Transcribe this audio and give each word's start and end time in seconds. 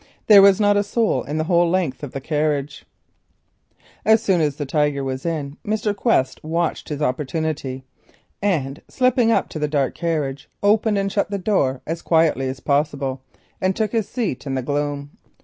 There 0.25 0.41
was 0.41 0.59
not 0.59 0.77
a 0.77 0.81
soul 0.83 1.21
in 1.21 1.37
the 1.37 1.43
whole 1.43 1.69
length 1.69 2.01
of 2.01 2.11
the 2.11 2.19
compartment. 2.19 2.85
As 4.03 4.19
soon 4.23 4.41
as 4.41 4.57
his 4.57 4.73
wife 4.73 4.99
was 5.03 5.27
in, 5.27 5.57
Mr. 5.63 5.95
Quest 5.95 6.43
watched 6.43 6.89
his 6.89 7.03
opportunity. 7.03 7.83
Slipping 8.87 9.29
up 9.31 9.47
to 9.49 9.59
the 9.59 9.67
dark 9.67 9.93
carriage, 9.93 10.49
he 10.59 10.67
opened 10.67 10.97
and 10.97 11.11
shut 11.11 11.29
the 11.29 11.37
door 11.37 11.83
as 11.85 12.01
quietly 12.01 12.47
as 12.49 12.59
possible 12.61 13.21
and 13.61 13.75
took 13.75 13.91
his 13.91 14.09
seat 14.09 14.47
in 14.47 14.55
the 14.55 14.63
gloom. 14.63 15.11